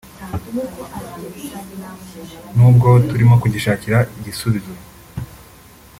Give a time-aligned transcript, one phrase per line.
[2.55, 4.73] n’ubwo turimo kugishakira igisubizo